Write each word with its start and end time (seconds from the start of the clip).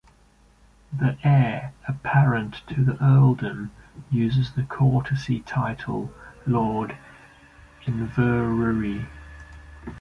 The 0.91 1.15
heir 1.23 1.73
apparent 1.87 2.63
to 2.69 2.83
the 2.83 2.97
earldom 3.03 3.69
uses 4.09 4.51
the 4.53 4.63
courtesy 4.63 5.41
title 5.41 6.11
Lord 6.47 6.97
Inverurie. 7.85 9.05